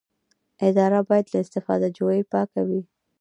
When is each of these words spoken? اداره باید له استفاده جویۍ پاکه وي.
اداره 0.67 0.99
باید 1.09 1.25
له 1.31 1.37
استفاده 1.43 1.87
جویۍ 1.97 2.21
پاکه 2.31 2.61
وي. 2.67 2.81